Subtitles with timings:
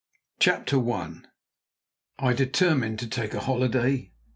[0.39, 1.19] CHAPTER I
[2.17, 4.11] I DETERMINE TO TAKE A HOLIDAY.